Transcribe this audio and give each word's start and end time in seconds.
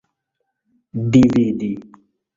dividi 1.11 1.71